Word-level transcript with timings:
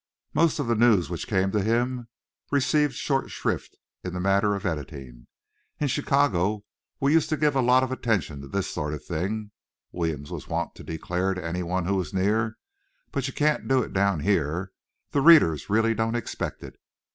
Most 0.33 0.57
of 0.57 0.65
the 0.65 0.73
news 0.73 1.11
which 1.11 1.27
came 1.27 1.51
to 1.51 1.61
him 1.61 2.07
received 2.49 2.95
short 2.95 3.29
shrift 3.29 3.77
in 4.03 4.15
the 4.15 4.19
matter 4.19 4.55
of 4.55 4.65
editing. 4.65 5.27
"In 5.79 5.87
Chicago 5.89 6.63
we 6.99 7.13
used 7.13 7.29
to 7.29 7.37
give 7.37 7.55
a 7.55 7.61
lot 7.61 7.83
of 7.83 7.91
attention 7.91 8.41
to 8.41 8.47
this 8.47 8.67
sort 8.67 8.95
of 8.95 9.05
thing," 9.05 9.51
Williams 9.91 10.31
was 10.31 10.47
wont 10.47 10.73
to 10.73 10.83
declare 10.83 11.35
to 11.35 11.45
anyone 11.45 11.85
who 11.85 11.97
was 11.97 12.15
near, 12.15 12.57
"but 13.11 13.27
you 13.27 13.33
can't 13.33 13.67
do 13.67 13.83
it 13.83 13.93
down 13.93 14.21
here. 14.21 14.71
The 15.11 15.21
readers 15.21 15.69
really 15.69 15.93
don't 15.93 16.15
expect 16.15 16.63
it. 16.63 16.79